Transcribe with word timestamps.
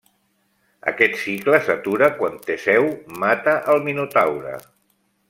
Aquest 0.91 1.17
cicle 1.23 1.59
s'atura 1.67 2.09
quan 2.21 2.39
Teseu 2.47 2.89
mata 3.25 3.55
el 3.75 3.85
Minotaure. 3.89 4.57